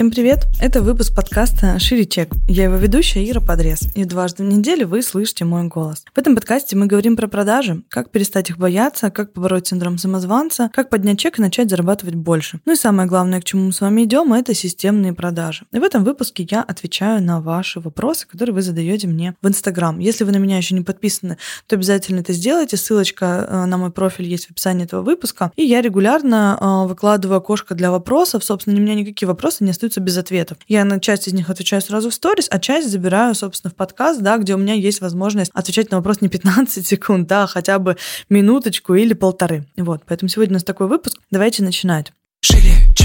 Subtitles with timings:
[0.00, 0.46] Всем привет!
[0.62, 2.30] Это выпуск подкаста «Шире чек».
[2.48, 6.06] Я его ведущая Ира Подрез, и дважды в неделю вы слышите мой голос.
[6.14, 10.70] В этом подкасте мы говорим про продажи, как перестать их бояться, как побороть синдром самозванца,
[10.72, 12.60] как поднять чек и начать зарабатывать больше.
[12.64, 15.66] Ну и самое главное, к чему мы с вами идем, это системные продажи.
[15.70, 19.98] И в этом выпуске я отвечаю на ваши вопросы, которые вы задаете мне в Инстаграм.
[19.98, 21.36] Если вы на меня еще не подписаны,
[21.66, 22.78] то обязательно это сделайте.
[22.78, 25.52] Ссылочка э, на мой профиль есть в описании этого выпуска.
[25.56, 28.42] И я регулярно э, выкладываю окошко для вопросов.
[28.42, 30.58] Собственно, у меня никакие вопросы не остаются без ответов.
[30.68, 34.20] Я на часть из них отвечаю сразу в сторис, а часть забираю, собственно, в подкаст,
[34.20, 37.78] да, где у меня есть возможность отвечать на вопрос не 15 секунд, да, а хотя
[37.78, 37.96] бы
[38.28, 39.66] минуточку или полторы.
[39.76, 41.18] Вот, поэтому сегодня у нас такой выпуск.
[41.30, 42.12] Давайте начинать.
[42.42, 42.99] Чек.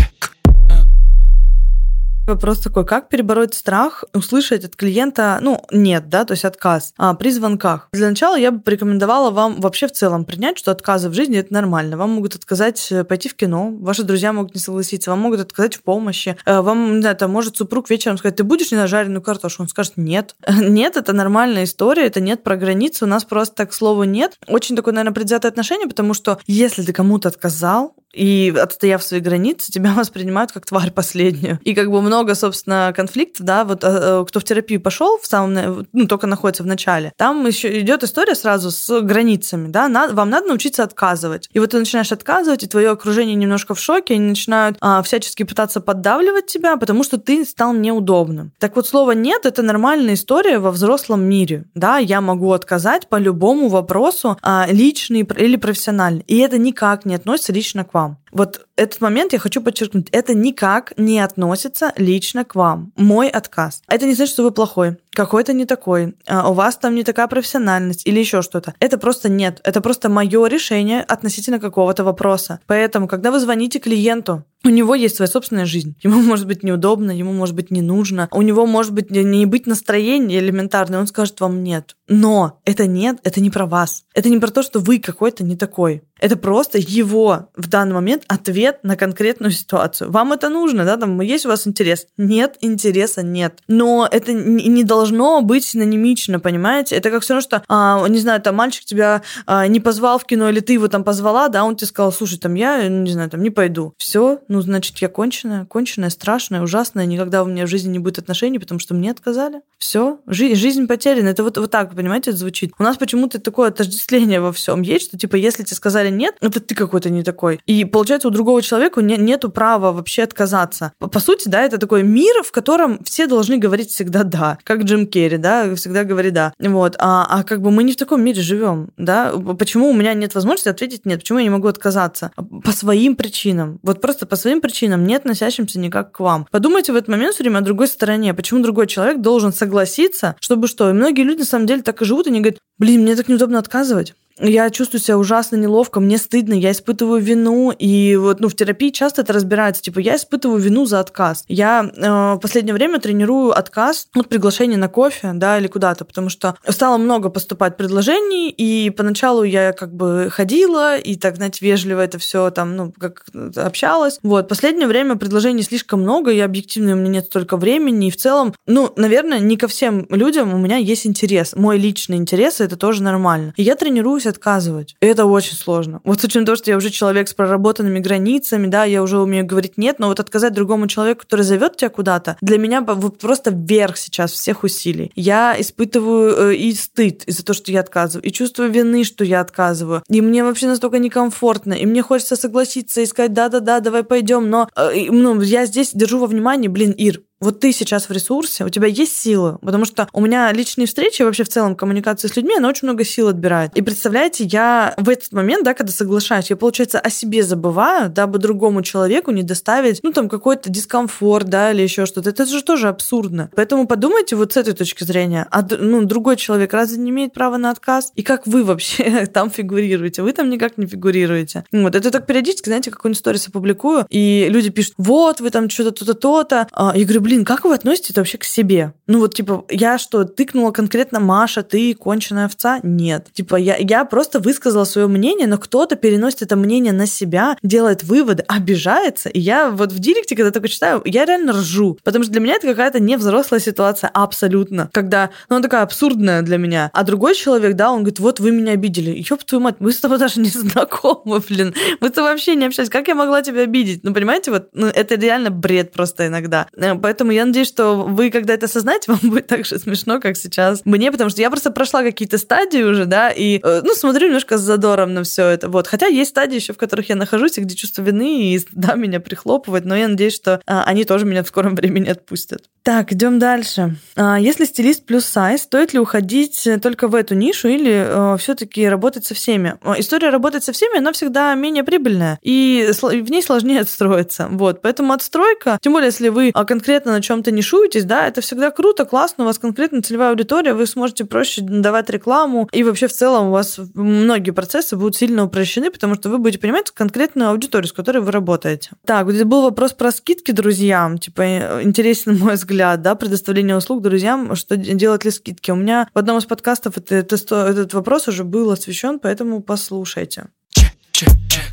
[2.27, 7.13] Вопрос такой, как перебороть страх услышать от клиента, ну, нет, да, то есть отказ а,
[7.13, 7.88] при звонках.
[7.93, 11.53] Для начала я бы порекомендовала вам вообще в целом принять, что отказы в жизни это
[11.53, 11.98] нормально.
[11.98, 15.76] Вам могут отказать э, пойти в кино, ваши друзья могут не согласиться, вам могут отказать
[15.76, 18.87] в помощи, э, вам, не знаю, там может супруг вечером сказать, ты будешь не на
[18.87, 19.62] жареную картошку?
[19.62, 20.35] Он скажет, нет.
[20.48, 24.37] Нет, это нормальная история, это нет про границы, у нас просто так слова нет.
[24.48, 29.71] Очень такое, наверное, предвзятое отношение, потому что если ты кому-то отказал, и отстояв свои границы,
[29.71, 31.59] тебя воспринимают как тварь последнюю.
[31.63, 35.88] И как бы много, собственно, конфликтов, да, вот э, кто в терапию пошел в самом,
[35.91, 40.48] ну, только находится в начале, там еще идет история сразу с границами, да, вам надо
[40.48, 41.49] научиться отказывать.
[41.54, 45.43] И вот ты начинаешь отказывать, и твое окружение немножко в шоке, они начинают а, всячески
[45.43, 48.52] пытаться поддавливать тебя, потому что ты стал неудобным.
[48.60, 53.18] Так вот, слово «нет»— это нормальная история во взрослом мире, да, я могу отказать по
[53.18, 58.18] любому вопросу, а, личный или профессиональный, и это никак не относится лично к вам.
[58.35, 60.09] Вот этот момент я хочу подчеркнуть.
[60.11, 62.91] Это никак не относится лично к вам.
[62.97, 63.81] Мой отказ.
[63.87, 67.28] Это не значит, что вы плохой, какой-то не такой, а у вас там не такая
[67.28, 68.74] профессиональность или еще что-то.
[68.80, 69.62] Это просто нет.
[69.63, 72.59] Это просто мое решение относительно какого-то вопроса.
[72.68, 75.96] Поэтому, когда вы звоните клиенту, у него есть своя собственная жизнь.
[76.02, 78.28] Ему может быть неудобно, ему может быть не нужно.
[78.31, 81.00] У него может быть не быть настроения элементарное.
[81.00, 81.96] Он скажет вам нет.
[82.08, 84.06] Но это нет, это не про вас.
[84.16, 86.04] Это не про то, что вы какой-то не такой.
[86.20, 90.12] Это просто его в данный момент ответ на конкретную ситуацию.
[90.12, 90.98] Вам это нужно, да?
[90.98, 92.08] Там есть у вас интерес?
[92.18, 93.59] Нет, интереса нет.
[93.68, 95.05] Но это не должно
[95.42, 96.96] быть синонимично, понимаете?
[96.96, 100.26] Это как все равно, что, а, не знаю, там мальчик тебя а, не позвал в
[100.26, 103.30] кино, или ты его там позвала, да, он тебе сказал, слушай, там я, не знаю,
[103.30, 103.94] там не пойду.
[103.98, 108.20] Все, ну, значит, я конченая, конченая, страшная, ужасная, никогда у меня в жизни не будет
[108.20, 109.62] отношений, потому что мне отказали.
[109.78, 111.30] Все, жизнь, жизнь потеряна.
[111.30, 112.74] Это вот, вот так, понимаете, это звучит.
[112.78, 116.60] У нас почему-то такое отождествление во всем есть, что, типа, если тебе сказали нет, это
[116.60, 117.60] ты какой-то не такой.
[117.66, 120.94] И получается, у другого человека не, нету права вообще отказаться.
[121.00, 124.58] По, по сути, да, это такой мир, в котором все должны говорить всегда да.
[124.64, 126.53] Как Джим Керри, да, всегда говорит да.
[126.59, 126.95] Вот.
[127.00, 129.31] А, а как бы мы не в таком мире живем, да.
[129.57, 131.19] Почему у меня нет возможности ответить нет?
[131.19, 132.31] Почему я не могу отказаться?
[132.63, 133.79] По своим причинам.
[133.83, 136.47] Вот просто по своим причинам, не относящимся никак к вам.
[136.51, 138.33] Подумайте в этот момент все время о другой стороне.
[138.33, 140.89] Почему другой человек должен согласиться, чтобы что?
[140.89, 143.27] И многие люди на самом деле так и живут, и они говорят, блин, мне так
[143.27, 148.50] неудобно отказывать я чувствую себя ужасно неловко, мне стыдно, я испытываю вину, и вот, ну,
[148.50, 151.46] в терапии часто это разбирается, типа, я испытываю вину за отказ.
[151.47, 156.29] Я э, в последнее время тренирую отказ от приглашения на кофе, да, или куда-то, потому
[156.29, 162.01] что стало много поступать предложений, и поначалу я как бы ходила, и так, знаете, вежливо
[162.01, 163.25] это все там, ну, как
[163.56, 164.19] общалась.
[164.22, 168.18] Вот, последнее время предложений слишком много, и объективно у меня нет столько времени, и в
[168.18, 171.56] целом, ну, наверное, не ко всем людям у меня есть интерес.
[171.56, 173.53] Мой личный интерес, это тоже нормально.
[173.56, 174.96] И я тренируюсь научилась отказывать.
[175.02, 176.02] И это очень сложно.
[176.03, 179.46] Вот с учетом того, что я уже человек с проработанными границами, да, я уже умею
[179.46, 183.97] говорить нет, но вот отказать другому человеку, который зовет тебя куда-то, для меня просто вверх
[183.97, 185.12] сейчас всех усилий.
[185.16, 189.41] Я испытываю э, и стыд из-за того, что я отказываю, и чувство вины, что я
[189.41, 190.03] отказываю.
[190.09, 194.69] И мне вообще настолько некомфортно, и мне хочется согласиться и сказать, да-да-да, давай пойдем, но
[194.75, 198.69] э, ну, я здесь держу во внимании, блин, Ир, вот ты сейчас в ресурсе, у
[198.69, 202.56] тебя есть силы, потому что у меня личные встречи, вообще в целом коммуникация с людьми,
[202.57, 203.72] она очень много сил отбирает.
[203.75, 208.39] И представляете, я в этот момент, да, когда соглашаюсь, я, получается, о себе забываю, дабы
[208.39, 212.30] другому человеку не доставить, ну, там, какой-то дискомфорт, да, или еще что-то.
[212.30, 213.50] Это же тоже абсурдно.
[213.56, 215.48] Поэтому подумайте вот с этой точки зрения.
[215.51, 218.12] А, ну, другой человек разве не имеет права на отказ?
[218.15, 220.21] И как вы вообще там фигурируете?
[220.21, 221.65] Вы там никак не фигурируете.
[221.71, 225.92] Вот, это так периодически, знаете, какую-нибудь сторис опубликую, и люди пишут, вот, вы там что-то
[225.92, 226.68] то-то, то-то.
[226.71, 228.94] А, я говорю, блин, как вы относитесь вообще к себе?
[229.07, 232.80] Ну вот, типа, я что, тыкнула конкретно Маша, ты конченая овца?
[232.83, 233.30] Нет.
[233.33, 238.04] Типа, я, я просто высказала свое мнение, но кто-то переносит это мнение на себя, делает
[238.04, 239.30] выводы, обижается.
[239.30, 241.98] И я вот в директе, когда только читаю, я реально ржу.
[242.04, 244.89] Потому что для меня это какая-то невзрослая ситуация абсолютно.
[244.94, 246.92] Когда, ну, она такая абсурдная для меня.
[246.94, 249.25] А другой человек, да, он говорит, вот вы меня обидели.
[249.27, 251.74] Ёб твою мать, мы с тобой даже не знакомы, блин.
[252.01, 252.89] Мы-то вообще не общались.
[252.89, 254.04] Как я могла тебя обидеть?
[254.04, 256.68] Ну, понимаете, вот ну, это реально бред просто иногда.
[256.75, 260.35] Э, поэтому я надеюсь, что вы, когда это осознаете, вам будет так же смешно, как
[260.35, 264.27] сейчас мне, потому что я просто прошла какие-то стадии уже, да, и, э, ну, смотрю
[264.27, 265.69] немножко с задором на все это.
[265.69, 265.88] Вот.
[265.88, 269.21] Хотя есть стадии еще, в которых я нахожусь, и где чувство вины и да, меня
[269.21, 272.63] прихлопывает, но я надеюсь, что а, они тоже меня в скором времени отпустят.
[272.83, 273.95] Так, идем дальше.
[274.15, 278.38] А, если стилист плюс сайз, стоит ли уходить только в эту нишу или а, э,
[278.38, 279.75] все-таки работать со всеми?
[279.97, 284.47] История работать со всеми, она всегда менее прибыльная, и в ней сложнее отстроиться.
[284.50, 289.06] Вот, поэтому отстройка, тем более, если вы конкретно на чем-то нишуетесь, да, это всегда круто,
[289.06, 293.48] классно, у вас конкретно целевая аудитория, вы сможете проще давать рекламу, и вообще в целом
[293.48, 297.94] у вас многие процессы будут сильно упрощены, потому что вы будете понимать конкретную аудиторию, с
[297.94, 298.92] которой вы работаете.
[299.06, 304.01] Так, здесь был вопрос про скидки друзьям, типа э, интересен мой взгляд, да, предоставление услуг
[304.01, 305.72] друзьям, что делать ли скидки.
[305.72, 310.48] У меня в одном из подкастов это, это, этот вопрос уже был освещен, поэтому послушайте.
[310.69, 311.66] Чек, чек, чек.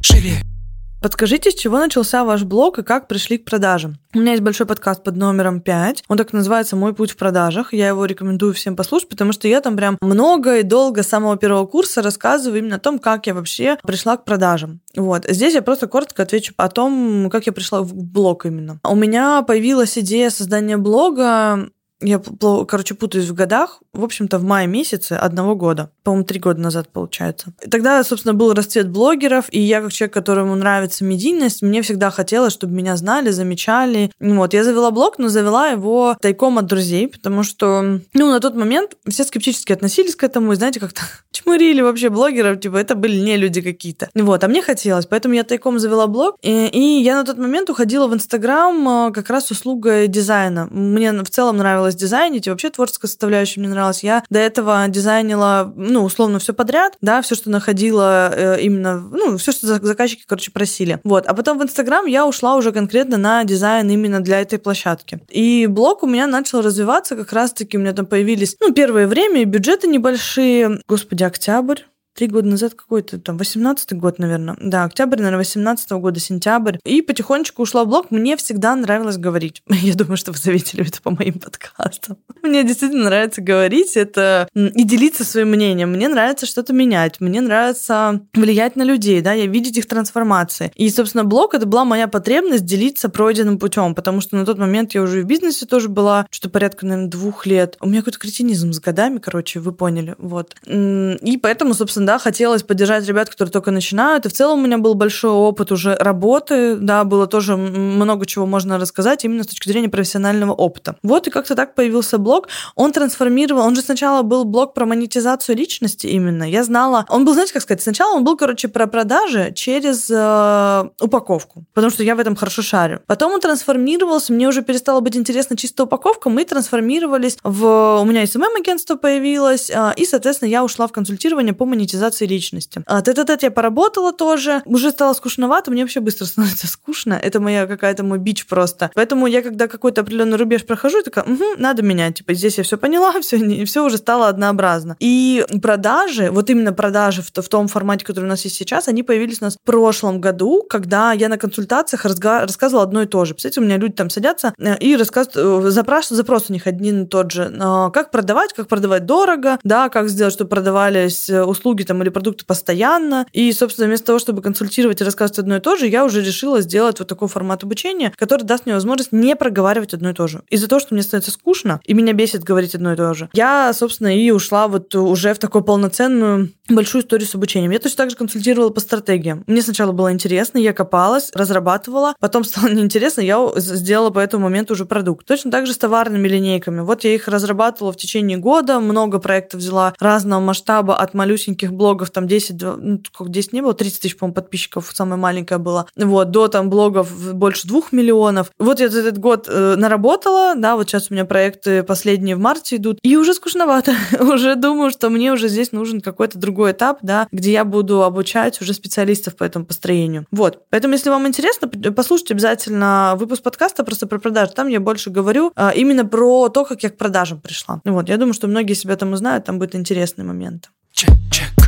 [0.00, 0.57] Живее.
[1.00, 3.98] Подскажите, с чего начался ваш блог и как пришли к продажам?
[4.14, 6.02] У меня есть большой подкаст под номером 5.
[6.08, 7.72] Он так называется «Мой путь в продажах».
[7.72, 11.36] Я его рекомендую всем послушать, потому что я там прям много и долго с самого
[11.36, 14.80] первого курса рассказываю именно о том, как я вообще пришла к продажам.
[14.96, 15.24] Вот.
[15.28, 18.80] Здесь я просто коротко отвечу о том, как я пришла в блог именно.
[18.82, 22.20] У меня появилась идея создания блога я,
[22.68, 23.82] короче, путаюсь в годах.
[23.92, 25.90] В общем-то, в мае месяце одного года.
[26.04, 27.52] По-моему, три года назад, получается.
[27.60, 32.10] И тогда, собственно, был расцвет блогеров, и я, как человек, которому нравится медийность, мне всегда
[32.10, 34.12] хотелось, чтобы меня знали, замечали.
[34.20, 38.54] Вот, я завела блог, но завела его тайком от друзей, потому что, ну, на тот
[38.54, 41.02] момент все скептически относились к этому, и, знаете, как-то
[41.32, 44.08] чмырили вообще блогеров, типа, это были не люди какие-то.
[44.14, 47.68] Вот, а мне хотелось, поэтому я тайком завела блог, и, и я на тот момент
[47.70, 50.68] уходила в Инстаграм как раз услугой дизайна.
[50.70, 54.02] Мне в целом нравилось нравилось дизайнить, и вообще творческая составляющая мне нравилась.
[54.02, 59.38] Я до этого дизайнила, ну, условно, все подряд, да, все, что находила э, именно, ну,
[59.38, 61.00] все, что заказчики, короче, просили.
[61.04, 61.26] Вот.
[61.26, 65.20] А потом в Инстаграм я ушла уже конкретно на дизайн именно для этой площадки.
[65.30, 69.44] И блог у меня начал развиваться как раз-таки, у меня там появились, ну, первое время,
[69.44, 70.80] бюджеты небольшие.
[70.86, 71.80] Господи, октябрь
[72.18, 74.56] три года назад какой-то, там, 18 год, наверное.
[74.60, 76.78] Да, октябрь, наверное, 18 года, сентябрь.
[76.84, 78.10] И потихонечку ушла в блог.
[78.10, 79.62] Мне всегда нравилось говорить.
[79.68, 82.16] Я думаю, что вы заметили это по моим подкастам.
[82.42, 85.92] Мне действительно нравится говорить это и делиться своим мнением.
[85.92, 87.20] Мне нравится что-то менять.
[87.20, 90.72] Мне нравится влиять на людей, да, я видеть их трансформации.
[90.74, 94.92] И, собственно, блог это была моя потребность делиться пройденным путем, потому что на тот момент
[94.92, 97.76] я уже в бизнесе тоже была, что-то порядка, наверное, двух лет.
[97.80, 100.16] У меня какой-то кретинизм с годами, короче, вы поняли.
[100.18, 100.56] Вот.
[100.66, 104.24] И поэтому, собственно, да, хотелось поддержать ребят, которые только начинают.
[104.24, 108.46] И в целом у меня был большой опыт уже работы, да, было тоже много чего
[108.46, 110.96] можно рассказать именно с точки зрения профессионального опыта.
[111.02, 112.48] Вот и как-то так появился блог.
[112.76, 116.44] Он трансформировал, он же сначала был блог про монетизацию личности именно.
[116.44, 120.88] Я знала, он был, знаете, как сказать, сначала он был, короче, про продажи через э,
[121.02, 123.00] упаковку, потому что я в этом хорошо шарю.
[123.06, 127.98] Потом он трансформировался, мне уже перестало быть интересно чисто упаковка, мы трансформировались в...
[128.00, 132.82] У меня СММ-агентство появилось, э, и, соответственно, я ушла в консультирование по монетизации монетизации личности.
[132.86, 137.66] А тет-а-тет я поработала тоже, уже стало скучновато, мне вообще быстро становится скучно, это моя
[137.66, 138.90] какая-то мой бич просто.
[138.94, 142.76] Поэтому я, когда какой-то определенный рубеж прохожу, такая, угу, надо менять, типа, здесь я все
[142.76, 144.96] поняла, все, все уже стало однообразно.
[145.00, 149.02] И продажи, вот именно продажи в, в том формате, который у нас есть сейчас, они
[149.02, 153.24] появились у нас в прошлом году, когда я на консультациях разга- рассказывала одно и то
[153.24, 153.34] же.
[153.34, 157.04] Представляете, у меня люди там садятся э, и рассказывают, э, запрос, запрос у них один
[157.04, 157.52] и тот же.
[157.92, 162.44] Как продавать, как продавать дорого, да, как сделать, чтобы продавались э, услуги там или продукты
[162.44, 163.26] постоянно.
[163.32, 166.60] И, собственно, вместо того, чтобы консультировать и рассказывать одно и то же, я уже решила
[166.60, 170.42] сделать вот такой формат обучения, который даст мне возможность не проговаривать одно и то же.
[170.48, 173.72] Из-за того, что мне становится скучно, и меня бесит говорить одно и то же, я,
[173.72, 177.70] собственно, и ушла вот уже в такую полноценную большую историю с обучением.
[177.70, 179.44] Я точно так же консультировала по стратегиям.
[179.46, 184.74] Мне сначала было интересно, я копалась, разрабатывала, потом стало неинтересно, я сделала по этому моменту
[184.74, 185.26] уже продукт.
[185.26, 186.80] Точно так же с товарными линейками.
[186.80, 192.10] Вот я их разрабатывала в течение года, много проектов взяла разного масштаба, от малюсеньких блогов,
[192.10, 196.30] там 10, ну, сколько 10 не было, 30 тысяч, по-моему, подписчиков, самая маленькая была, вот,
[196.30, 198.50] до там блогов больше двух миллионов.
[198.58, 202.40] Вот я за этот год э, наработала, да, вот сейчас у меня проекты последние в
[202.40, 206.72] марте идут, и уже скучновато, уже думаю, что мне уже здесь нужен какой-то другой другой
[206.72, 210.26] этап, да, где я буду обучать уже специалистов по этому построению.
[210.32, 210.64] Вот.
[210.70, 214.52] Поэтому, если вам интересно, послушайте обязательно выпуск подкаста просто про продажи.
[214.54, 217.80] Там я больше говорю а, именно про то, как я к продажам пришла.
[217.84, 218.08] Вот.
[218.08, 220.70] Я думаю, что многие себя там узнают, там будет интересный момент.
[220.92, 221.67] Чек, чек.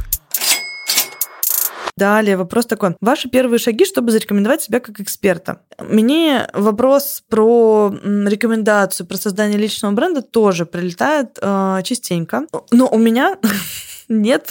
[2.00, 2.97] Далее вопрос такой.
[3.02, 5.61] Ваши первые шаги, чтобы зарекомендовать себя как эксперта.
[5.78, 12.47] Мне вопрос про рекомендацию, про создание личного бренда тоже прилетает э, частенько.
[12.71, 13.37] Но у меня
[14.09, 14.50] нет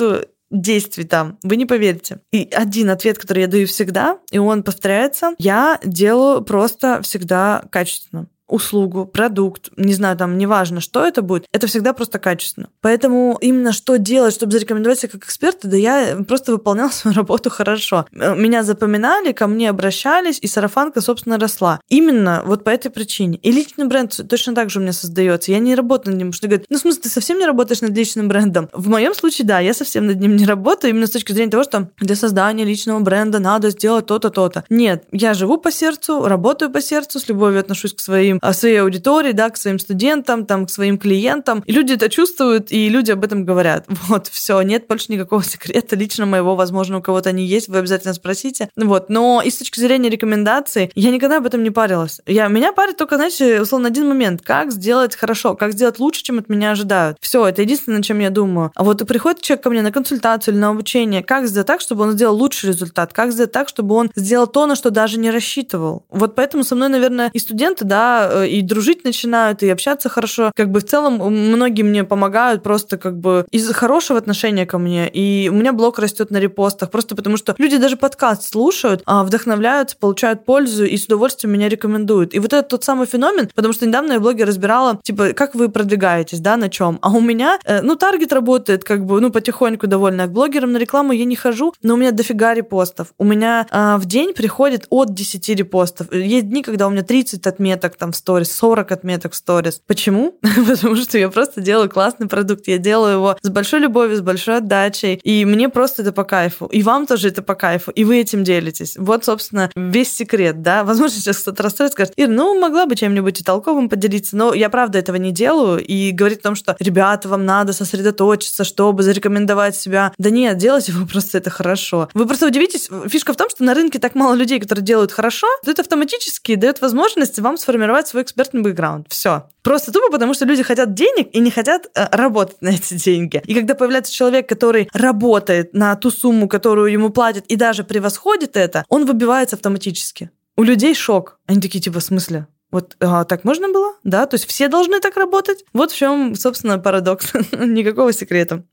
[0.51, 2.20] действий там, вы не поверите.
[2.32, 8.27] И один ответ, который я даю всегда, и он повторяется, я делаю просто всегда качественно
[8.50, 12.70] услугу, продукт, не знаю, там, неважно, что это будет, это всегда просто качественно.
[12.82, 17.50] Поэтому именно что делать, чтобы зарекомендовать себя как эксперта, да я просто выполняла свою работу
[17.50, 18.06] хорошо.
[18.12, 21.79] Меня запоминали, ко мне обращались, и сарафанка, собственно, росла.
[21.89, 23.38] Именно вот по этой причине.
[23.38, 25.51] И личный бренд точно так же у меня создается.
[25.51, 27.82] Я не работаю над ним, потому что говорят, ну, в смысле, ты совсем не работаешь
[27.82, 28.70] над личным брендом?
[28.74, 31.63] В моем случае, да, я совсем над ним не работаю, именно с точки зрения того,
[31.63, 34.63] что для создания личного бренда надо сделать то-то, то-то.
[34.70, 39.31] Нет, я живу по сердцу, работаю по сердцу, с любовью отношусь к своим своей аудитории,
[39.31, 41.63] да, к своим студентам, там, к своим клиентам.
[41.65, 43.86] И люди это чувствуют, и люди об этом говорят.
[44.10, 48.13] Вот, все, нет больше никакого секрета лично моего, возможно, у кого-то они есть, вы обязательно
[48.13, 48.69] спросите.
[48.75, 52.22] Вот, но и с точки зрения рекомендаций, я никогда об этом не парилась.
[52.25, 54.41] Я, меня парит только, знаете, условно, один момент.
[54.41, 57.17] Как сделать хорошо, как сделать лучше, чем от меня ожидают.
[57.22, 58.72] Все, это единственное, чем я думаю.
[58.75, 62.03] А вот приходит человек ко мне на консультацию или на обучение, как сделать так, чтобы
[62.03, 65.31] он сделал лучший результат, как сделать так, чтобы он сделал то, на что даже не
[65.31, 66.05] рассчитывал.
[66.10, 70.51] Вот поэтому со мной, наверное, и студенты, да, Э, и дружить начинают, и общаться хорошо.
[70.55, 75.09] Как бы в целом многие мне помогают просто как бы из хорошего отношения ко мне.
[75.09, 79.24] И у меня блог растет на репостах, просто потому что люди даже подкаст слушают, а,
[79.24, 82.33] вдохновляются, получают пользу и с удовольствием меня рекомендуют.
[82.33, 85.55] И вот это тот самый феномен, потому что недавно я в блоге разбирала, типа, как
[85.55, 87.00] вы продвигаетесь, да, на чем.
[87.01, 90.27] А у меня, э, ну, таргет работает как бы, ну, потихоньку довольно.
[90.27, 93.07] К блогерам на рекламу я не хожу, но у меня дофига репостов.
[93.17, 96.12] У меня а, в день приходит от 10 репостов.
[96.13, 99.81] Есть дни, когда у меня 30 отметок там в сторис, 40 отметок в сторис.
[99.85, 100.38] Почему?
[100.67, 102.67] Потому что я просто делаю классный продукт.
[102.67, 105.15] Я делаю его с большой любовью, с большой отдачей.
[105.23, 106.67] И мне просто это по кайфу.
[106.67, 107.91] И вам тоже это по кайфу.
[107.91, 108.95] И вы этим делитесь.
[108.97, 110.83] Вот, собственно, весь секрет, да.
[110.89, 114.69] Возможно, сейчас кто-то расстроится, скажет, Ир, ну, могла бы чем-нибудь и толковым поделиться, но я
[114.69, 115.83] правда этого не делаю.
[115.83, 120.13] И говорит о том, что, ребята, вам надо сосредоточиться, чтобы зарекомендовать себя.
[120.17, 122.09] Да нет, делайте вы просто это хорошо.
[122.13, 122.89] Вы просто удивитесь.
[123.07, 126.55] Фишка в том, что на рынке так мало людей, которые делают хорошо, то это автоматически
[126.55, 129.08] дает возможность вам сформировать свой экспертный бэкграунд.
[129.10, 129.48] Все.
[129.62, 133.42] Просто тупо, потому что люди хотят денег и не хотят э, работать на эти деньги.
[133.46, 138.58] И когда появляется человек, который работает на ту сумму, которую ему платят, и даже превосходит
[138.58, 140.32] это, он выбивается автоматически.
[140.58, 141.39] У людей шок.
[141.46, 142.48] Они такие, типа, в смысле?
[142.72, 143.94] Вот а, так можно было?
[144.04, 145.66] Да, то есть все должны так работать?
[145.74, 147.34] Вот в чем, собственно, парадокс.
[147.51, 148.63] Никакого секрета.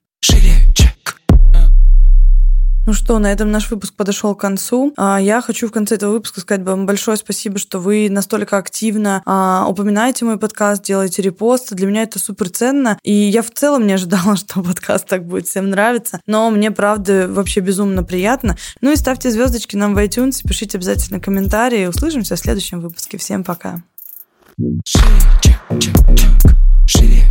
[2.87, 4.95] Ну что, на этом наш выпуск подошел к концу.
[4.97, 9.23] А, я хочу в конце этого выпуска сказать вам большое спасибо, что вы настолько активно
[9.27, 11.75] а, упоминаете мой подкаст, делаете репосты.
[11.75, 12.97] Для меня это супер ценно.
[13.03, 16.21] И я в целом не ожидала, что подкаст так будет всем нравиться.
[16.27, 18.57] Но мне, правда, вообще безумно приятно.
[18.81, 21.87] Ну и ставьте звездочки нам в iTunes, пишите обязательно комментарии.
[21.87, 23.19] Услышимся в следующем выпуске.
[23.19, 23.83] Всем пока.
[26.87, 27.25] Шире.